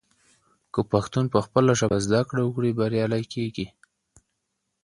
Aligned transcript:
که 0.73 0.79
پښتون 0.91 1.25
پخپله 1.35 1.71
ژبه 1.79 1.97
زده 2.05 2.21
کړه 2.29 2.41
وکړي، 2.45 2.71
بریالی 2.79 3.23
کیږي. 3.33 3.67